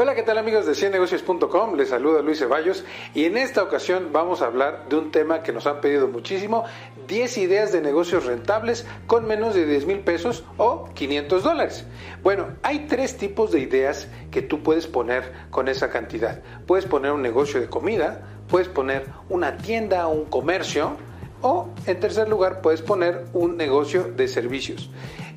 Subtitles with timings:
[0.00, 1.74] Hola, ¿qué tal amigos de ciennegocios.com?
[1.74, 2.84] Les saluda Luis Ceballos
[3.16, 6.62] y en esta ocasión vamos a hablar de un tema que nos han pedido muchísimo,
[7.08, 11.84] 10 ideas de negocios rentables con menos de 10 mil pesos o 500 dólares.
[12.22, 16.44] Bueno, hay tres tipos de ideas que tú puedes poner con esa cantidad.
[16.68, 20.96] Puedes poner un negocio de comida, puedes poner una tienda, un comercio
[21.42, 24.90] o en tercer lugar puedes poner un negocio de servicios.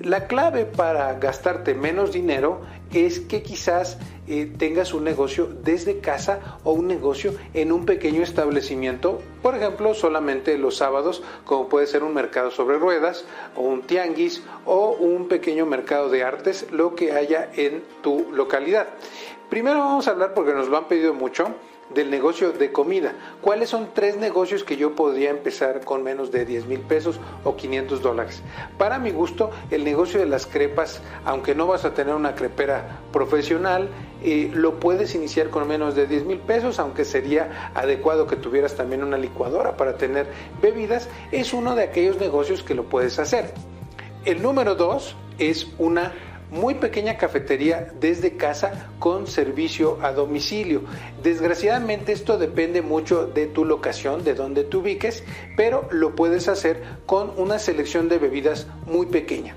[0.00, 2.60] La clave para gastarte menos dinero
[2.92, 8.22] es que quizás eh, tengas un negocio desde casa o un negocio en un pequeño
[8.22, 13.24] establecimiento, por ejemplo, solamente los sábados, como puede ser un mercado sobre ruedas
[13.56, 18.86] o un tianguis o un pequeño mercado de artes, lo que haya en tu localidad.
[19.50, 21.54] Primero vamos a hablar porque nos lo han pedido mucho
[21.94, 23.12] del negocio de comida.
[23.40, 27.56] ¿Cuáles son tres negocios que yo podría empezar con menos de 10 mil pesos o
[27.56, 28.42] 500 dólares?
[28.76, 33.00] Para mi gusto, el negocio de las crepas, aunque no vas a tener una crepera
[33.12, 33.88] profesional,
[34.22, 38.74] eh, lo puedes iniciar con menos de 10 mil pesos, aunque sería adecuado que tuvieras
[38.74, 40.26] también una licuadora para tener
[40.60, 41.08] bebidas.
[41.30, 43.54] Es uno de aquellos negocios que lo puedes hacer.
[44.24, 46.12] El número dos es una
[46.50, 50.82] muy pequeña cafetería desde casa con servicio a domicilio.
[51.22, 55.24] Desgraciadamente esto depende mucho de tu locación, de donde te ubiques,
[55.56, 59.54] pero lo puedes hacer con una selección de bebidas muy pequeña.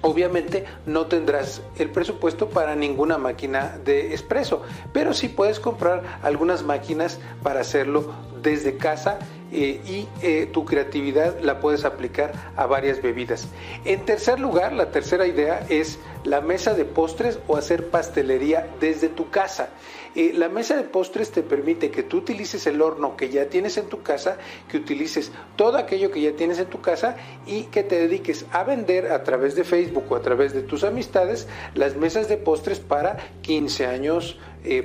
[0.00, 6.62] Obviamente no tendrás el presupuesto para ninguna máquina de espresso, pero sí puedes comprar algunas
[6.62, 9.18] máquinas para hacerlo desde casa
[9.50, 13.48] eh, y eh, tu creatividad la puedes aplicar a varias bebidas.
[13.84, 19.08] En tercer lugar, la tercera idea es la mesa de postres o hacer pastelería desde
[19.08, 19.70] tu casa.
[20.14, 23.76] Eh, la mesa de postres te permite que tú utilices el horno que ya tienes
[23.78, 27.82] en tu casa, que utilices todo aquello que ya tienes en tu casa y que
[27.82, 31.96] te dediques a vender a través de Facebook o a través de tus amistades las
[31.96, 34.38] mesas de postres para 15 años,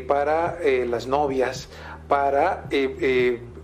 [0.08, 1.67] para las novias,
[2.08, 2.67] para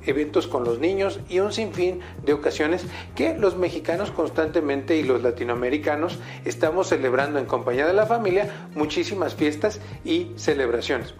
[0.05, 5.21] eventos con los niños y un sinfín de ocasiones que los mexicanos constantemente y los
[5.21, 11.13] latinoamericanos estamos celebrando en compañía de la familia muchísimas fiestas y celebraciones.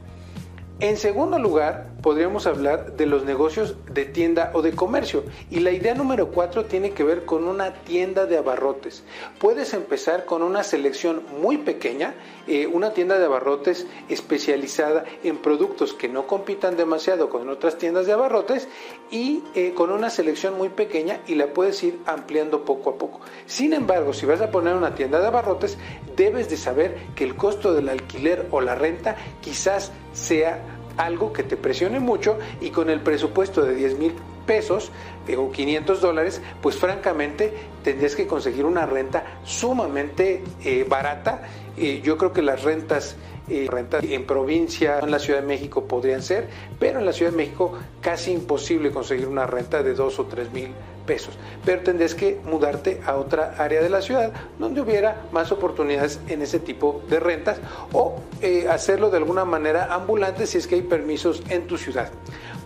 [0.82, 5.26] En segundo lugar, podríamos hablar de los negocios de tienda o de comercio.
[5.52, 9.04] Y la idea número cuatro tiene que ver con una tienda de abarrotes.
[9.40, 12.16] Puedes empezar con una selección muy pequeña,
[12.48, 18.06] eh, una tienda de abarrotes especializada en productos que no compitan demasiado con otras tiendas
[18.06, 18.70] de abarrotes
[19.12, 23.20] y eh, con una selección muy pequeña y la puedes ir ampliando poco a poco.
[23.48, 25.78] Sin embargo, si vas a poner una tienda de abarrotes,
[26.16, 30.60] debes de saber que el costo del alquiler o la renta quizás sea
[30.98, 34.14] algo que te presione mucho y con el presupuesto de 10 mil
[34.46, 34.92] pesos
[35.28, 37.54] eh, o 500 dólares, pues francamente
[37.84, 41.44] tendrías que conseguir una renta sumamente eh, barata.
[41.78, 43.16] Eh, yo creo que las rentas,
[43.48, 46.50] rentas en provincia, en la Ciudad de México podrían ser,
[46.80, 50.52] pero en la Ciudad de México casi imposible conseguir una renta de 2 o 3
[50.52, 50.70] mil
[51.10, 51.34] pesos.
[51.66, 56.44] Pero tendrías que mudarte a otra área de la ciudad donde hubiera más oportunidades en
[56.44, 57.58] ese tipo de rentas
[57.94, 58.22] o
[58.70, 62.12] hacerlo de alguna manera ambulante si es que hay permisos en tu ciudad.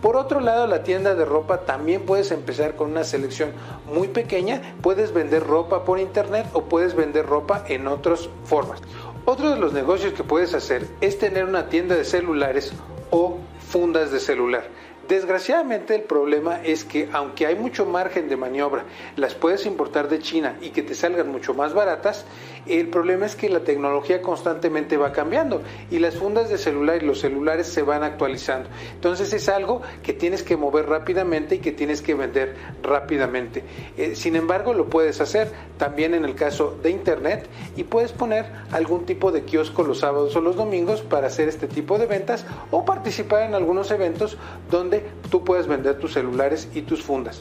[0.02, 3.52] Por otro lado, la tienda de ropa también puedes empezar con una selección
[3.86, 4.60] muy pequeña.
[4.82, 8.82] Puedes vender ropa por internet o puedes vender ropa en otras formas.
[9.24, 12.74] Otro de los negocios que puedes hacer es tener una tienda de celulares
[13.10, 14.64] o fundas de celular.
[15.08, 18.84] Desgraciadamente el problema es que aunque hay mucho margen de maniobra,
[19.16, 22.24] las puedes importar de China y que te salgan mucho más baratas,
[22.66, 27.06] el problema es que la tecnología constantemente va cambiando y las fundas de celular y
[27.06, 28.68] los celulares se van actualizando.
[28.94, 33.64] Entonces es algo que tienes que mover rápidamente y que tienes que vender rápidamente.
[33.96, 38.46] Eh, sin embargo, lo puedes hacer también en el caso de Internet y puedes poner
[38.72, 42.46] algún tipo de kiosco los sábados o los domingos para hacer este tipo de ventas
[42.70, 44.38] o participar en algunos eventos
[44.70, 47.40] donde tú puedes vender tus celulares y tus fundas.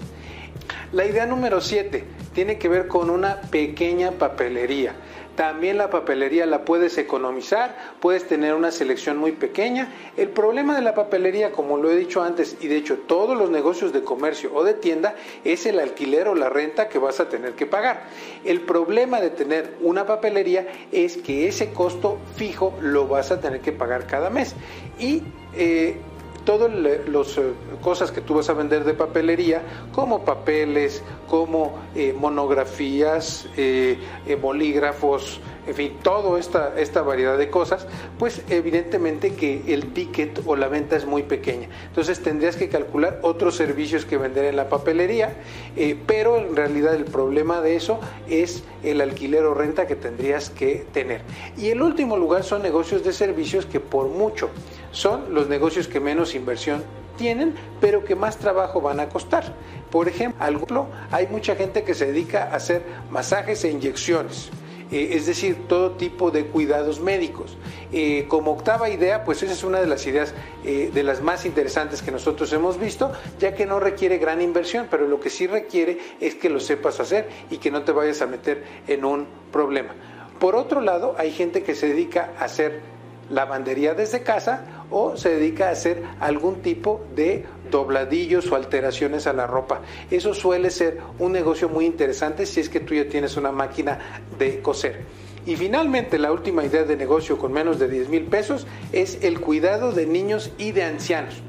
[0.91, 2.03] La idea número 7
[2.33, 4.95] tiene que ver con una pequeña papelería.
[5.35, 9.91] También la papelería la puedes economizar, puedes tener una selección muy pequeña.
[10.15, 13.49] El problema de la papelería, como lo he dicho antes, y de hecho todos los
[13.49, 17.29] negocios de comercio o de tienda, es el alquiler o la renta que vas a
[17.29, 18.03] tener que pagar.
[18.45, 23.61] El problema de tener una papelería es que ese costo fijo lo vas a tener
[23.61, 24.55] que pagar cada mes.
[24.99, 25.23] Y
[25.55, 25.97] eh,
[26.45, 29.61] todas las eh, cosas que tú vas a vender de papelería,
[29.91, 33.97] como papeles, como eh, monografías, eh,
[34.41, 37.87] bolígrafos, en fin, toda esta, esta variedad de cosas,
[38.19, 41.69] pues evidentemente que el ticket o la venta es muy pequeña.
[41.87, 45.35] Entonces tendrías que calcular otros servicios que vender en la papelería,
[45.77, 50.49] eh, pero en realidad el problema de eso es el alquiler o renta que tendrías
[50.49, 51.21] que tener.
[51.57, 54.49] Y el último lugar son negocios de servicios que por mucho
[54.93, 56.83] son los negocios que menos inversión
[57.17, 59.53] tienen, pero que más trabajo van a costar.
[59.91, 64.49] Por ejemplo, hay mucha gente que se dedica a hacer masajes e inyecciones.
[64.91, 67.57] Eh, es decir, todo tipo de cuidados médicos.
[67.91, 71.45] Eh, como octava idea, pues esa es una de las ideas eh, de las más
[71.45, 75.47] interesantes que nosotros hemos visto, ya que no requiere gran inversión, pero lo que sí
[75.47, 79.25] requiere es que lo sepas hacer y que no te vayas a meter en un
[79.51, 79.95] problema.
[80.39, 82.81] Por otro lado, hay gente que se dedica a hacer
[83.29, 89.33] lavandería desde casa o se dedica a hacer algún tipo de dobladillos o alteraciones a
[89.33, 89.81] la ropa.
[90.11, 94.21] Eso suele ser un negocio muy interesante si es que tú ya tienes una máquina
[94.37, 95.01] de coser.
[95.45, 99.41] Y finalmente, la última idea de negocio con menos de 10 mil pesos es el
[99.41, 101.41] cuidado de niños y de ancianos.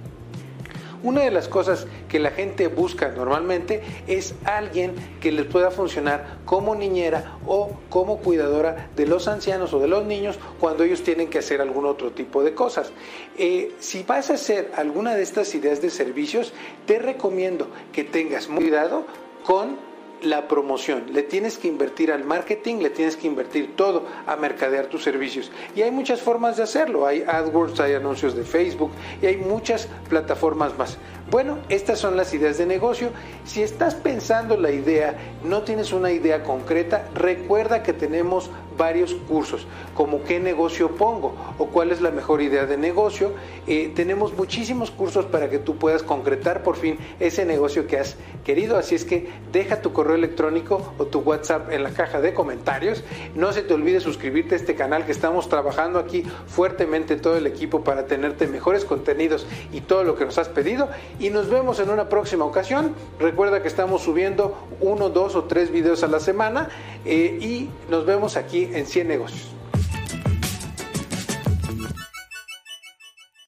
[1.04, 6.38] Una de las cosas que la gente busca normalmente es alguien que les pueda funcionar
[6.46, 11.28] como niñera o como cuidadora de los ancianos o de los niños cuando ellos tienen
[11.28, 12.90] que hacer algún otro tipo de cosas.
[13.36, 16.54] Eh, si vas a hacer alguna de estas ideas de servicios,
[16.86, 19.04] te recomiendo que tengas cuidado
[19.44, 19.76] con
[20.24, 24.86] la promoción, le tienes que invertir al marketing, le tienes que invertir todo a mercadear
[24.86, 25.50] tus servicios.
[25.74, 28.90] Y hay muchas formas de hacerlo, hay AdWords, hay anuncios de Facebook
[29.22, 30.98] y hay muchas plataformas más.
[31.30, 33.10] Bueno, estas son las ideas de negocio.
[33.44, 39.66] Si estás pensando la idea, no tienes una idea concreta, recuerda que tenemos varios cursos,
[39.94, 43.32] como qué negocio pongo o cuál es la mejor idea de negocio.
[43.66, 48.16] Eh, tenemos muchísimos cursos para que tú puedas concretar por fin ese negocio que has
[48.44, 48.76] querido.
[48.76, 53.04] Así es que deja tu correo electrónico o tu WhatsApp en la caja de comentarios.
[53.34, 57.46] No se te olvide suscribirte a este canal que estamos trabajando aquí fuertemente todo el
[57.46, 60.88] equipo para tenerte mejores contenidos y todo lo que nos has pedido
[61.18, 62.94] y nos vemos en una próxima ocasión.
[63.18, 66.68] Recuerda que estamos subiendo uno, dos o tres videos a la semana
[67.04, 68.36] eh, y nos vemos
[68.72, 69.53] en 100 negocios.